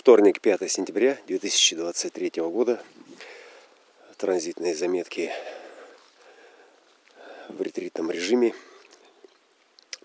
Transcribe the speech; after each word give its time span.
Вторник, 0.00 0.40
5 0.40 0.70
сентября 0.70 1.18
2023 1.26 2.32
года. 2.44 2.82
Транзитные 4.16 4.74
заметки 4.74 5.30
в 7.50 7.60
ретритном 7.60 8.10
режиме. 8.10 8.54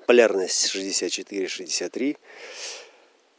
Полярность 0.05 0.75
64-63. 0.75 2.17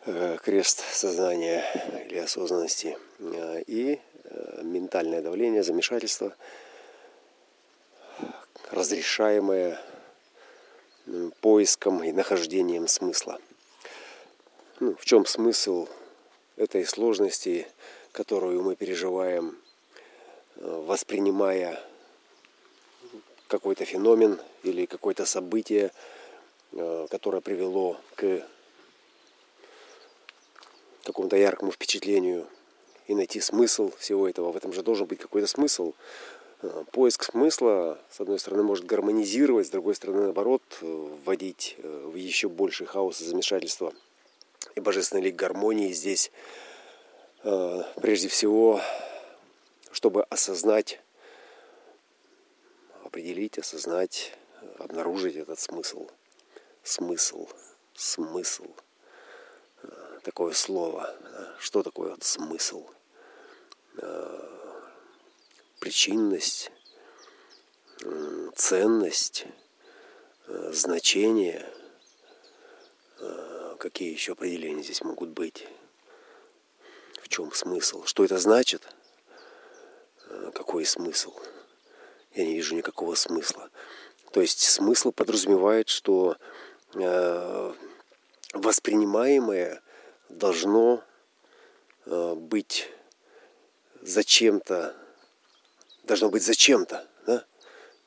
Э, 0.07 0.39
крест 0.43 0.83
сознания 0.95 1.63
или 2.09 2.17
осознанности. 2.17 2.97
Э, 3.19 3.63
и 3.67 4.01
э, 4.25 4.63
ментальное 4.63 5.21
давление, 5.21 5.63
замешательство, 5.63 6.35
разрешаемое 8.71 9.79
поиском 11.43 12.03
и 12.03 12.13
нахождением 12.13 12.89
смысла. 12.89 13.39
Ну, 14.81 14.97
в 14.97 15.05
чем 15.05 15.27
смысл 15.27 15.87
этой 16.57 16.85
сложности, 16.85 17.67
которую 18.13 18.63
мы 18.63 18.77
переживаем, 18.77 19.57
э, 20.57 20.85
воспринимая 20.87 21.81
какой-то 23.47 23.85
феномен 23.85 24.41
или 24.63 24.87
какое-то 24.87 25.27
событие, 25.27 25.93
э, 26.73 27.07
которое 27.11 27.41
привело 27.41 27.99
к 28.17 28.43
какому-то 31.05 31.37
яркому 31.37 31.71
впечатлению 31.71 32.47
и 33.07 33.15
найти 33.15 33.41
смысл 33.41 33.93
всего 33.99 34.29
этого. 34.29 34.51
В 34.51 34.57
этом 34.57 34.73
же 34.73 34.83
должен 34.83 35.07
быть 35.07 35.21
какой-то 35.21 35.47
смысл. 35.47 35.93
Э, 36.63 36.85
поиск 36.91 37.25
смысла, 37.25 37.99
с 38.11 38.19
одной 38.19 38.39
стороны, 38.39 38.63
может 38.63 38.87
гармонизировать, 38.87 39.67
с 39.67 39.71
другой 39.71 39.95
стороны, 39.95 40.23
наоборот, 40.23 40.63
вводить 40.81 41.77
в 41.83 42.15
еще 42.17 42.49
больший 42.49 42.87
хаос 42.87 43.21
и 43.21 43.25
замешательство– 43.25 43.93
и 44.77 44.81
божественной 44.81 45.23
лик 45.23 45.37
гармонии 45.37 45.91
здесь 45.93 46.31
э, 47.43 47.83
прежде 47.97 48.29
всего, 48.29 48.81
чтобы 49.91 50.23
осознать, 50.25 51.01
определить, 53.03 53.59
осознать, 53.59 54.37
обнаружить 54.79 55.37
этот 55.37 55.59
смысл. 55.59 56.09
Смысл, 56.83 57.49
смысл. 57.95 58.67
Э, 59.83 60.19
такое 60.23 60.53
слово. 60.53 61.17
Что 61.59 61.83
такое 61.83 62.11
вот 62.11 62.23
смысл? 62.23 62.87
Э, 63.97 64.83
причинность, 65.81 66.71
ценность, 68.55 69.47
значение– 70.47 71.67
какие 73.77 74.13
еще 74.13 74.33
определения 74.33 74.83
здесь 74.83 75.03
могут 75.03 75.31
быть? 75.31 75.67
В 77.23 77.29
чем 77.29 77.53
смысл? 77.53 78.05
Что 78.05 78.25
это 78.25 78.39
значит? 78.39 78.87
Э, 80.29 80.51
какой 80.55 80.85
смысл? 80.85 81.35
Я 82.35 82.45
не 82.45 82.55
вижу 82.55 82.75
никакого 82.75 83.15
смысла. 83.15 83.71
То 84.33 84.41
есть 84.41 84.61
смысл 84.61 85.13
подразумевает, 85.13 85.89
что 85.89 86.37
э, 86.95 87.75
воспринимаемое 88.53 89.83
должно 90.29 91.03
э, 92.05 92.35
быть 92.35 92.91
зачем-то, 94.03 94.95
должно 96.05 96.29
быть 96.29 96.43
зачем-то. 96.43 97.09
Да? 97.27 97.45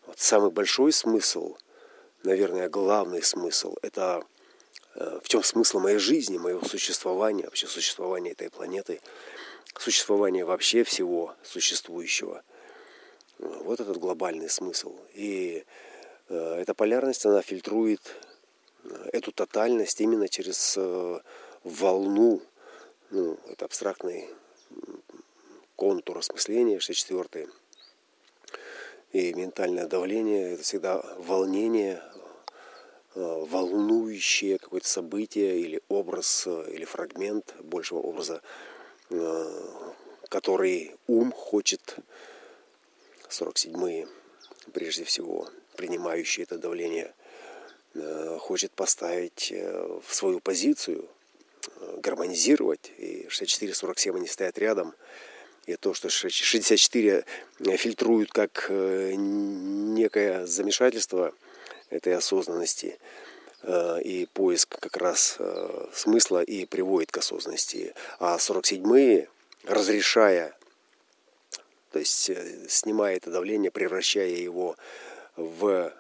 Вот 0.06 0.20
самый 0.20 0.52
большой 0.52 0.92
смысл, 0.92 1.58
наверное, 2.24 2.70
главный 2.70 3.24
смысл– 3.24 3.76
это 3.82 4.24
в 5.00 5.30
чем 5.30 5.44
смысл 5.44 5.80
моей 5.80 5.98
жизни, 5.98 6.38
моего 6.38 6.62
существования, 6.66 7.46
вообще 7.46 7.68
существования 7.68 8.32
этой 8.32 8.50
планеты, 8.50 9.00
существования 9.78 10.44
вообще 10.44 10.84
всего 10.84 11.36
существующего. 11.42 12.44
Вот 13.38 13.80
этот 13.80 13.98
глобальный 13.98 14.50
смысл. 14.50 14.98
И 15.14 15.64
э, 16.28 16.56
эта 16.60 16.74
полярность, 16.74 17.26
она 17.26 17.42
фильтрует 17.42 18.02
э, 18.84 19.10
эту 19.14 19.32
тотальность 19.32 20.02
именно 20.02 20.28
через 20.28 20.78
волну, 21.64 22.42
ну, 23.10 23.40
это 23.48 23.66
абстрактный 23.66 24.30
контур 25.78 26.18
осмысления, 26.18 26.80
64 26.80 27.48
и 29.14 29.34
ментальное 29.34 29.88
давление, 29.88 30.54
это 30.54 30.64
всегда 30.64 31.02
волнение, 31.18 32.04
Э, 32.09 32.09
волнующее 33.20 34.58
какое-то 34.58 34.88
событие 34.88 35.60
или 35.60 35.82
образ, 35.90 36.46
э, 36.48 36.72
или 36.72 36.86
фрагмент 36.86 37.56
большего 37.60 38.00
образа, 38.00 38.42
э, 39.10 39.82
который 40.30 40.96
ум 41.08 41.32
хочет, 41.32 41.98
47-е 43.30 44.08
прежде 44.74 45.04
всего, 45.04 45.50
принимающие 45.76 46.44
это 46.44 46.58
давление, 46.58 47.14
хочет 48.40 48.72
поставить 48.72 49.52
в 49.52 50.14
свою 50.14 50.40
позицию, 50.40 51.10
гармонизировать. 51.98 52.92
И 52.98 53.28
64-47 53.30 54.16
они 54.16 54.28
стоят 54.28 54.60
рядом. 54.60 54.94
И 55.66 55.76
то, 55.76 55.96
что 55.96 56.10
64 56.10 57.26
фильтруют 57.78 58.32
как 58.32 58.68
некое 58.70 60.46
замешательство– 60.46 61.34
этой 61.90 62.16
осознанности 62.16 62.98
э, 63.64 64.02
и 64.02 64.26
поиск 64.26 64.80
как 64.80 64.98
раз 64.98 65.36
э, 65.40 65.88
смысла 65.94 66.44
и 66.44 66.66
приводит 66.66 67.12
к 67.12 67.18
осознанности. 67.18 67.94
А 68.20 68.38
47-е, 68.38 69.30
разрешая, 69.66 70.56
то 71.92 72.00
есть 72.00 72.30
э, 72.30 72.68
снимая 72.68 73.18
это 73.18 73.32
давление, 73.32 73.72
превращая 73.72 74.30
его 74.30 74.76
в, 75.36 75.94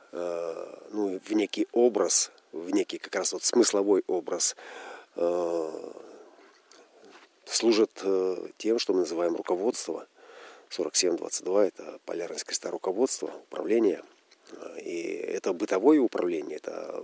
ну, 0.91 1.17
в 1.23 1.31
некий 1.31 1.67
образ, 1.71 2.31
в 2.51 2.71
некий 2.71 2.97
как 2.97 3.15
раз 3.15 3.31
вот 3.31 3.43
смысловой 3.43 4.03
образ, 4.07 4.57
служит 7.45 8.03
тем, 8.57 8.79
что 8.79 8.91
мы 8.91 8.99
называем 9.01 9.37
руководство. 9.37 10.05
47-22– 10.71 11.67
это 11.67 11.99
полярность 12.03 12.43
креста 12.43 12.69
руководства, 12.69 13.31
управления– 13.47 14.03
и 14.83 15.13
это 15.39 15.53
бытовое 15.53 15.99
управление, 15.99 16.57
это 16.57 17.03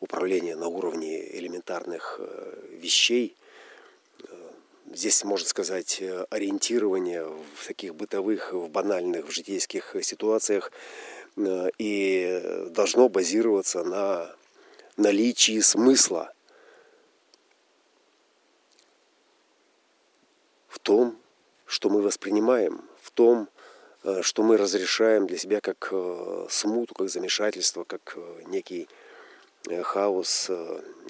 управление 0.00 0.56
на 0.56 0.68
уровне 0.68 1.36
элементарных 1.36 2.16
э, 2.18 2.78
вещей. 2.80 3.36
Э, 4.22 4.26
здесь, 4.92 5.24
можно 5.24 5.48
сказать, 5.48 6.02
ориентирование 6.30 7.24
в 7.24 7.66
таких 7.66 7.94
бытовых, 7.94 8.52
в 8.52 8.68
банальных, 8.68 9.26
в 9.26 9.30
житейских 9.30 9.96
ситуациях 10.02 10.72
э, 11.36 11.68
и 11.78 12.66
должно 12.70 13.08
базироваться 13.08 13.84
на 13.84 14.34
наличии 14.96 15.60
смысла 15.60 16.32
в 20.68 20.78
том, 20.78 21.18
что 21.66 21.88
мы 21.88 22.00
воспринимаем, 22.00 22.82
в 23.02 23.10
том, 23.10 23.48
что 24.22 24.42
мы 24.42 24.56
разрешаем 24.56 25.26
для 25.26 25.36
себя 25.36 25.60
как 25.60 25.88
э, 25.90 26.46
смуту, 26.48 26.94
как 26.94 27.08
замешательство, 27.08 27.84
как 27.84 28.14
э, 28.16 28.42
некий 28.46 28.88
хаос 29.82 30.48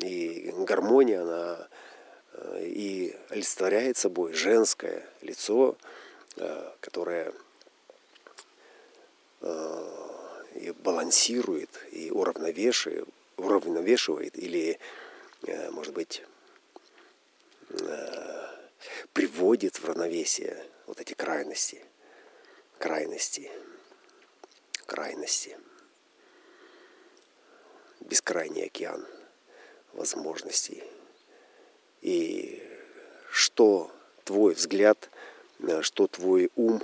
и 0.00 0.50
гармония, 0.60 1.20
она 1.20 1.68
и 2.58 3.14
олицетворяет 3.28 3.98
собой 3.98 4.32
женское 4.32 5.06
лицо, 5.20 5.76
которое 6.80 7.34
и 10.54 10.70
балансирует, 10.82 11.68
и 11.92 12.10
уравновешивает, 12.10 13.06
уравновешивает 13.36 14.38
или, 14.38 14.78
может 15.70 15.92
быть, 15.92 16.22
приводит 19.12 19.76
в 19.78 19.84
равновесие 19.84 20.64
вот 20.86 20.98
эти 20.98 21.12
крайности– 21.12 21.84
крайности. 22.78 23.50
Крайности. 24.86 25.56
Бескрайний 28.00 28.66
океан 28.66 29.06
возможностей. 29.92 30.82
И 32.02 32.62
что 33.30 33.90
твой 34.24 34.54
взгляд, 34.54 35.10
что 35.80 36.06
твой 36.06 36.50
ум 36.54 36.82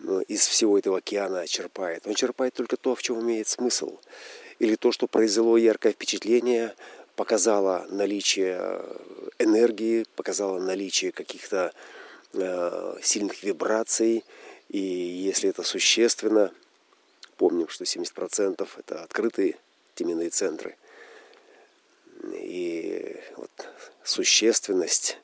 э, 0.00 0.22
из 0.28 0.46
всего 0.46 0.78
этого 0.78 0.98
океана 0.98 1.46
черпает? 1.46 2.06
Он 2.06 2.14
черпает 2.14 2.54
только 2.54 2.76
то, 2.76 2.94
в 2.94 3.02
чем 3.02 3.20
имеет 3.20 3.48
смысл. 3.48 3.98
Или 4.58 4.76
то, 4.76 4.92
что 4.92 5.06
произвело 5.06 5.56
яркое 5.56 5.92
впечатление, 5.92 6.74
показало 7.16 7.86
наличие 7.90 8.82
энергии, 9.38 10.06
показало 10.14 10.58
наличие 10.60 11.12
каких-то 11.12 11.72
э, 12.32 12.96
сильных 13.02 13.42
вибраций, 13.42 14.24
и 14.68 14.78
если 14.78 15.50
это 15.50 15.62
существенно, 15.62 16.52
помним, 17.36 17.68
что 17.68 17.84
70% 17.84 18.68
это 18.76 19.02
открытые 19.02 19.56
теменные 19.94 20.30
центры. 20.30 20.76
И 22.34 23.16
вот 23.36 23.50
существенность 24.02 25.18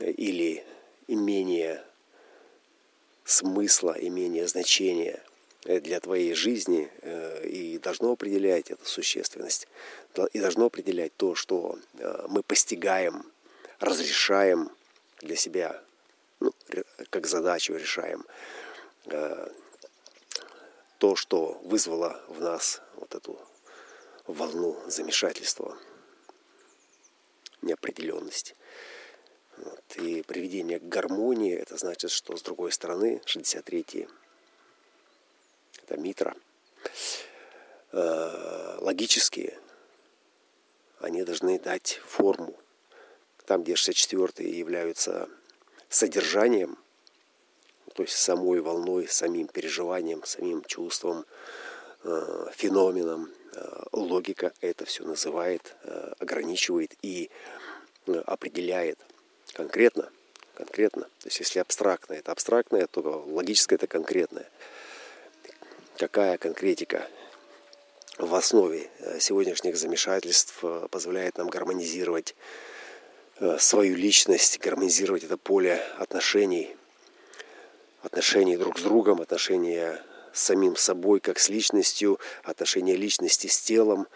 или 0.00 0.64
имение 1.08 1.82
смысла, 3.24 3.96
имение 3.98 4.46
значения 4.46 5.22
для 5.64 6.00
твоей 6.00 6.34
жизни 6.34 6.90
и 7.44 7.78
должно 7.78 8.12
определять 8.12 8.70
эту 8.70 8.84
существенность, 8.84 9.66
и 10.32 10.38
должно 10.38 10.66
определять 10.66 11.16
то, 11.16 11.34
что 11.34 11.78
мы 12.28 12.42
постигаем, 12.42 13.24
разрешаем 13.80 14.70
для 15.20 15.34
себя, 15.34 15.82
ну, 16.40 16.52
как 17.10 17.26
задачу 17.26 17.74
решаем 17.74 18.24
то, 20.98 21.14
что 21.16 21.60
вызвало 21.64 22.22
в 22.28 22.40
нас 22.40 22.80
вот 22.96 23.14
эту 23.14 23.38
волну 24.26 24.78
замешательства, 24.88 25.78
неопределенности. 27.62 28.54
Вот. 29.58 29.96
И 29.96 30.22
приведение 30.22 30.78
к 30.78 30.84
гармонии, 30.84 31.54
это 31.54 31.76
значит, 31.76 32.10
что 32.10 32.36
с 32.36 32.42
другой 32.42 32.72
стороны, 32.72 33.20
63-й, 33.24 34.08
это 35.82 35.96
Митра, 35.96 36.34
э, 37.92 38.78
логические, 38.80 39.58
они 41.00 41.22
должны 41.22 41.58
дать 41.58 42.00
форму. 42.04 42.58
Там, 43.46 43.62
где 43.62 43.74
64-е 43.74 44.58
являются 44.58 45.28
содержанием, 45.88 46.78
то 47.94 48.02
есть 48.02 48.16
самой 48.16 48.60
волной, 48.60 49.08
самим 49.08 49.46
переживанием, 49.46 50.22
самим 50.24 50.62
чувством, 50.64 51.24
э, 52.04 52.46
феноменом, 52.54 53.30
э, 53.54 53.82
логика 53.92 54.52
это 54.60 54.84
все 54.84 55.04
называет, 55.04 55.74
э, 55.84 56.12
ограничивает 56.18 56.94
и 57.02 57.30
определяет 58.26 59.00
конкретно, 59.52 60.10
конкретно. 60.54 61.02
То 61.02 61.26
есть 61.26 61.40
если 61.40 61.58
абстрактное 61.58 62.18
это 62.18 62.30
абстрактное, 62.30 62.86
то 62.86 63.24
логическое 63.26 63.74
это 63.74 63.88
конкретное. 63.88 64.48
Какая 65.96 66.38
конкретика 66.38 67.08
в 68.18 68.32
основе 68.34 68.90
сегодняшних 69.18 69.76
замешательств 69.76 70.62
позволяет 70.90 71.38
нам 71.38 71.48
гармонизировать 71.48 72.36
свою 73.58 73.96
личность, 73.96 74.58
гармонизировать 74.60 75.24
это 75.24 75.36
поле 75.36 75.82
отношений, 75.98 76.74
отношений 78.02 78.56
друг 78.56 78.78
с 78.78 78.82
другом, 78.82 79.20
отношения 79.20 80.00
с 80.32 80.42
самим 80.42 80.76
собой, 80.76 81.20
как 81.20 81.38
с 81.38 81.48
личностью, 81.48 82.20
отношения 82.44 82.94
личности 82.94 83.46
с 83.46 83.60
телом. 83.60 84.06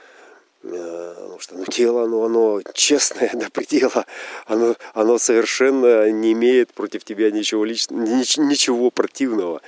Э, 0.63 1.15
потому 1.17 1.41
что 1.41 1.55
ну, 1.57 1.65
тело, 1.65 2.07
ну, 2.07 2.23
оно 2.25 2.61
честное 2.75 3.31
до 3.35 3.51
предела, 3.51 4.05
оно, 4.47 4.77
оно 4.93 5.19
совершенно 5.19 6.11
не 6.11 6.33
имеет 6.33 6.73
против 6.75 7.05
тебя 7.05 7.31
ничего, 7.31 7.65
лично, 7.65 7.95
ничего 7.95 8.91
противного 8.91 9.63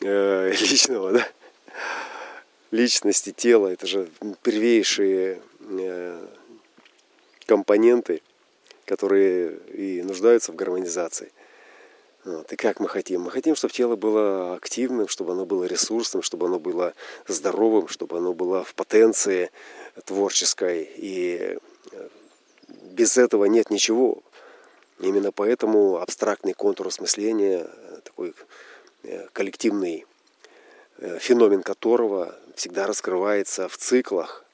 э, 0.00 0.52
личного, 0.60 1.12
да? 1.12 1.28
Личности, 2.70 3.32
тела, 3.32 3.68
это 3.68 3.86
же 3.86 4.10
первейшие 4.42 5.40
э, 5.60 6.26
компоненты, 7.46 8.20
которые 8.86 9.58
и 9.74 10.02
нуждаются 10.02 10.52
в 10.52 10.56
гармонизации. 10.56 11.32
Вот. 12.24 12.52
И 12.52 12.56
как 12.56 12.80
мы 12.80 12.88
хотим? 12.88 13.22
Мы 13.22 13.30
хотим, 13.30 13.54
чтобы 13.54 13.72
тело 13.72 13.94
было 13.94 14.54
активным, 14.54 15.06
чтобы 15.06 15.32
оно 15.32 15.44
было 15.44 15.64
ресурсным, 15.64 16.22
чтобы 16.22 16.46
оно 16.46 16.58
было 16.58 16.94
здоровым, 17.28 17.88
чтобы 17.88 18.18
оно 18.18 18.32
было 18.32 18.64
в 18.64 18.74
потенции 18.74 19.50
творческой. 20.04 20.90
И 20.96 21.58
э, 21.92 22.08
без 22.68 23.16
этого 23.16 23.44
нет 23.44 23.70
ничего. 23.70 24.22
Именно 24.98 25.30
поэтому 25.30 25.98
абстрактный 25.98 26.52
контур 26.52 26.88
осмысления, 26.88 27.68
э, 27.70 28.00
такой 28.02 28.34
э, 29.02 29.28
коллективный 29.32 30.06
феномен 31.18 31.62
которого 31.62 32.34
всегда 32.54 32.86
раскрывается 32.86 33.68
в 33.68 33.76
циклах 33.76 34.46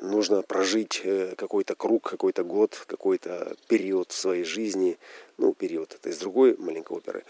нужно 0.00 0.42
прожить 0.42 1.00
э, 1.04 1.34
какой-то 1.36 1.74
круг, 1.74 2.08
какой-то 2.08 2.44
год, 2.44 2.84
какой-то 2.86 3.56
период 3.68 4.12
своей 4.12 4.44
жизни. 4.44 4.98
Ну, 5.36 5.54
период 5.54 5.94
это 5.94 6.08
из 6.08 6.18
другой 6.18 6.56
маленькой 6.58 6.98
оперы. 6.98 7.24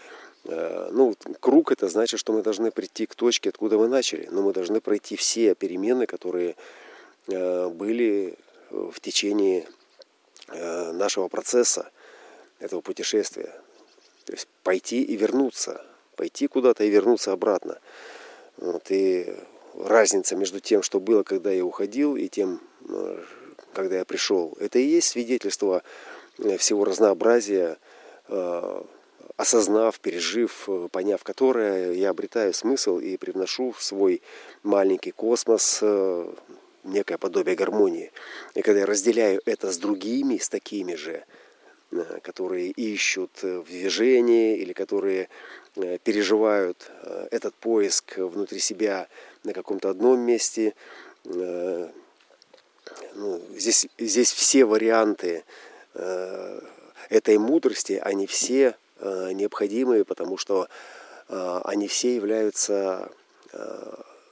Э, 0.45 0.89
ну, 0.93 1.15
круг 1.41 1.73
это 1.73 1.89
значит, 1.89 2.21
что 2.21 2.33
мы 2.33 2.43
должны 2.43 2.71
прийти 2.71 3.07
к 3.07 3.15
точке, 3.15 3.51
откуда 3.51 3.79
мы 3.79 3.89
начали. 3.89 4.29
Но 4.31 4.43
мы 4.43 4.53
должны 4.53 4.81
пройти 4.81 5.17
все 5.17 5.55
перемены, 5.55 6.07
которые 6.07 6.57
э, 7.29 7.69
были 7.69 8.37
в 8.71 9.01
течение 9.01 9.67
нашего 10.49 11.29
процесса, 11.29 11.91
этого 12.59 12.81
путешествия. 12.81 13.53
То 14.25 14.33
есть 14.33 14.49
пойти 14.63 15.03
и 15.03 15.17
вернуться. 15.17 15.85
Пойти 16.17 16.47
куда-то 16.47 16.85
и 16.85 16.91
вернуться 16.91 17.33
обратно. 17.33 17.79
Вот, 18.57 18.91
и 18.91 19.35
разница 19.79 20.37
между 20.37 20.61
тем, 20.61 20.83
что 20.83 21.01
было, 21.01 21.23
когда 21.23 21.51
я 21.51 21.65
уходил, 21.65 22.17
и 22.17 22.29
тем, 22.29 22.61
э, 22.89 23.23
когда 23.73 23.99
я 23.99 24.05
пришел. 24.05 24.57
Это 24.61 24.79
и 24.79 24.85
есть 24.85 25.09
свидетельство 25.09 25.83
э, 26.39 26.57
всего 26.57 26.85
разнообразия, 26.85 27.79
э, 28.29 28.83
осознав, 29.37 30.01
пережив, 30.01 30.69
поняв 30.91 31.23
которое, 31.23 31.93
я 31.93 32.11
обретаю 32.11 32.53
смысл 32.53 32.99
и 32.99 33.17
привношу 33.17 33.73
в 33.73 33.83
свой 33.83 34.21
маленький 34.65 35.13
космос 35.13 35.83
некое 36.83 37.19
подобие 37.19 37.55
гармонии. 37.55 38.11
И 38.55 38.63
когда 38.63 38.81
я 38.81 38.87
разделяю 38.87 39.41
это 39.45 39.71
с 39.71 39.79
другими, 39.79 40.39
с 40.39 40.49
такими 40.49 40.95
же, 40.95 41.25
которые 42.23 42.71
ищут 42.71 43.43
в 43.43 43.65
движении 43.65 44.57
или 44.57 44.73
которые 44.73 45.29
переживают 46.03 46.91
этот 47.31 47.55
поиск 47.55 48.17
внутри 48.17 48.59
себя 48.59 49.09
на 49.45 49.53
каком-то 49.53 49.91
одном 49.91 50.21
месте. 50.21 50.75
Э, 51.25 51.89
ну, 53.15 53.41
здесь, 53.57 53.87
здесь 53.99 54.33
все 54.33 54.65
варианты 54.65 55.45
э, 55.95 56.61
этой 57.11 57.39
мудрости, 57.39 58.01
они 58.03 58.27
все 58.27 58.77
э, 58.99 59.33
необходимые, 59.33 60.05
потому 60.05 60.37
что 60.37 60.69
они 61.31 61.89
все 61.89 62.17
являются 62.17 63.11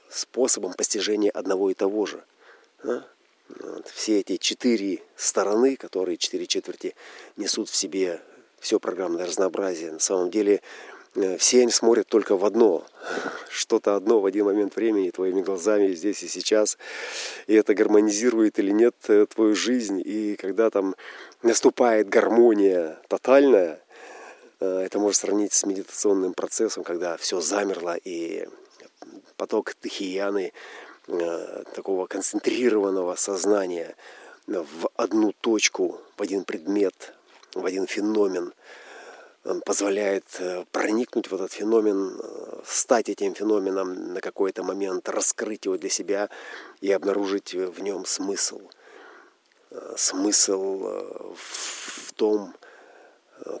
способом 0.09 0.73
постижения 0.73 1.29
одного 1.29 1.69
и 1.69 1.75
того 1.75 2.07
же. 2.07 2.23
Все 3.93 4.21
эти 4.21 4.37
четыре 4.37 5.03
стороны, 5.15 5.75
которые 5.75 6.17
четыре 6.17 6.47
четверти 6.47 6.95
несут 7.35 7.69
в 7.69 7.75
себе 7.75 8.19
все 8.59 8.79
программное 8.79 9.27
разнообразие, 9.27 9.91
на 9.91 9.99
самом 9.99 10.31
деле 10.31 10.61
все 11.37 11.61
они 11.61 11.71
смотрят 11.71 12.07
только 12.07 12.35
в 12.35 12.45
одно, 12.45 12.85
что-то 13.49 13.95
одно 13.95 14.19
в 14.19 14.25
один 14.25 14.45
момент 14.45 14.75
времени, 14.75 15.09
твоими 15.09 15.41
глазами 15.41 15.93
здесь 15.93 16.21
и 16.23 16.27
сейчас. 16.27 16.77
И 17.47 17.55
это 17.55 17.73
гармонизирует 17.73 18.59
или 18.59 18.71
нет 18.71 18.95
э, 19.07 19.25
твою 19.25 19.55
жизнь. 19.55 20.01
И 20.03 20.35
когда 20.35 20.69
там 20.69 20.95
наступает 21.41 22.07
гармония 22.07 22.99
тотальная, 23.07 23.81
э, 24.59 24.65
это 24.85 24.99
можно 24.99 25.17
сравнить 25.17 25.53
с 25.53 25.65
медитационным 25.65 26.33
процессом, 26.33 26.83
когда 26.83 27.17
все 27.17 27.41
замерло 27.41 27.95
и 28.03 28.47
поток 29.37 29.73
тахияны, 29.75 30.53
такого 31.73 32.05
концентрированного 32.05 33.15
сознания 33.15 33.95
в 34.45 34.89
одну 34.97 35.31
точку, 35.39 36.01
в 36.17 36.21
один 36.21 36.43
предмет, 36.43 37.13
в 37.53 37.65
один 37.65 37.87
феномен– 37.87 38.53
позволяет 39.65 40.25
э, 40.39 40.65
проникнуть 40.71 41.29
в 41.29 41.35
этот 41.35 41.53
феномен, 41.53 42.19
э, 42.21 42.61
стать 42.65 43.09
этим 43.09 43.33
феноменом 43.33 44.13
на 44.13 44.21
какой-то 44.21 44.63
момент, 44.63 45.07
раскрыть 45.09 45.65
его 45.65 45.77
для 45.77 45.89
себя 45.89 46.29
и 46.81 46.91
обнаружить 46.91 47.53
в 47.53 47.81
нем 47.81 48.05
смысл. 48.05 48.61
Э, 49.71 49.93
смысл 49.97 51.35
в 51.35 52.13
том, 52.13 52.53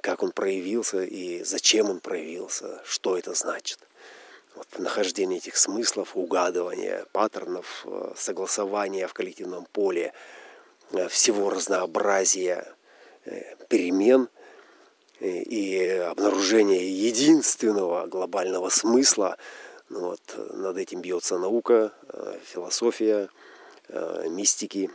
как 0.01 0.23
он 0.23 0.31
проявился 0.31 1.03
и 1.03 1.43
зачем 1.43 1.89
он 1.89 1.99
проявился, 1.99 2.81
что 2.83 3.17
это 3.17 3.33
значит. 3.33 3.79
Вот 4.55 4.67
нахождение 4.79 5.37
этих 5.37 5.55
смыслов, 5.55 6.17
угадывание 6.17 7.05
паттернов, 7.11 7.85
согласование 8.15 9.07
в 9.07 9.13
коллективном 9.13 9.65
поле, 9.71 10.13
всего 11.09 11.49
разнообразия 11.51 12.73
перемен– 13.69 14.29
и 15.19 15.87
обнаружение 15.87 16.89
единственного 16.89 18.07
глобального 18.07 18.69
смысла. 18.69 19.37
Ну 19.89 20.01
вот, 20.01 20.21
над 20.53 20.77
этим 20.77 21.01
бьется 21.01 21.37
наука, 21.37 21.93
э, 22.09 22.37
философия, 22.43 23.29
э, 23.87 24.27
мистики. 24.29 24.89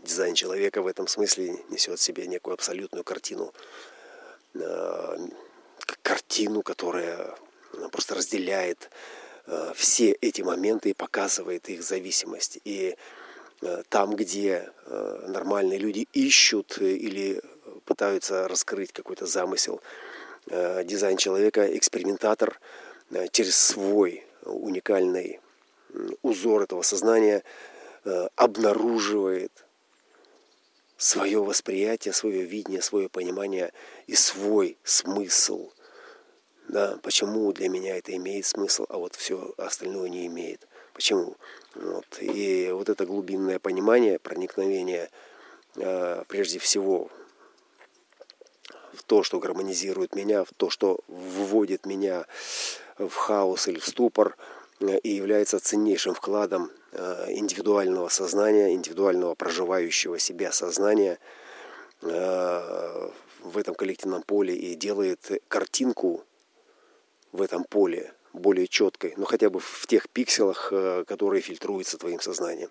Дизайн 0.00 0.34
человека 0.34 0.82
в 0.82 0.86
этом 0.86 1.06
смысле 1.06 1.56
несет 1.70 1.98
в 1.98 2.02
себе 2.02 2.26
некую 2.26 2.54
абсолютную 2.54 3.04
картину. 3.04 3.52
Э, 4.54 5.16
картину, 6.02 6.62
которая 6.62 7.34
просто 7.92 8.14
разделяет 8.14 8.90
все 9.76 10.10
эти 10.10 10.42
моменты 10.42 10.90
и 10.90 10.94
показывает 10.94 11.68
их 11.68 11.84
зависимость. 11.84 12.58
И 12.64 12.96
там, 13.88 14.16
где 14.16 14.72
нормальные 14.86 15.78
люди 15.78 16.08
ищут 16.12 16.78
или 16.78 17.40
пытаются 17.86 18.46
раскрыть 18.48 18.92
какой-то 18.92 19.24
замысел. 19.24 19.80
Э, 20.48 20.84
дизайн 20.84 21.16
человека, 21.16 21.74
экспериментатор 21.76 22.60
э, 23.10 23.28
через 23.32 23.56
свой 23.56 24.26
уникальный 24.44 25.40
узор 26.22 26.62
этого 26.62 26.82
сознания 26.82 27.42
обнаруживает 28.36 29.50
свое 30.96 31.42
восприятие, 31.42 32.12
свое 32.12 32.42
видение, 32.42 32.82
свое 32.82 33.08
понимание 33.08 33.72
и 34.06 34.14
свой 34.14 34.76
смысл. 34.84 35.70
Да, 36.68 36.98
почему 37.02 37.52
для 37.52 37.68
меня 37.68 37.96
это 37.96 38.14
имеет 38.16 38.44
смысл, 38.46 38.86
а 38.88 38.98
вот 38.98 39.14
все 39.14 39.54
остальное 39.56 40.08
не 40.08 40.26
имеет. 40.26 40.66
Почему? 40.94 41.36
Вот. 41.74 42.06
И 42.20 42.70
вот 42.72 42.88
это 42.88 43.06
глубинное 43.06 43.58
понимание, 43.58 44.18
проникновение 44.18 45.10
э, 45.76 46.24
прежде 46.26 46.58
всего 46.58 47.10
в 48.96 49.02
то, 49.02 49.22
что 49.22 49.38
гармонизирует 49.38 50.14
меня, 50.14 50.44
в 50.44 50.52
то, 50.56 50.70
что 50.70 51.00
вводит 51.06 51.86
меня 51.86 52.26
в 52.98 53.14
хаос 53.14 53.68
или 53.68 53.78
в 53.78 53.86
ступор, 53.86 54.36
э, 54.80 54.98
и 54.98 55.10
является 55.10 55.60
ценнейшим 55.60 56.14
вкладом 56.14 56.70
э, 56.92 57.26
индивидуального 57.30 58.08
сознания, 58.08 58.72
индивидуального 58.72 59.34
проживающего 59.34 60.18
себя 60.18 60.52
сознания 60.52 61.18
э, 62.02 63.10
в 63.42 63.58
этом 63.58 63.74
коллективном 63.74 64.22
поле 64.22 64.56
и 64.56 64.74
делает 64.74 65.42
картинку 65.48 66.24
в 67.32 67.42
этом 67.42 67.64
поле 67.64 68.12
более 68.32 68.66
четкой, 68.66 69.14
ну 69.16 69.24
хотя 69.24 69.48
бы 69.48 69.60
в 69.60 69.86
тех 69.86 70.08
пикселах, 70.10 70.70
которые 71.06 71.40
фильтруются 71.40 71.96
твоим 71.96 72.20
сознанием. 72.20 72.70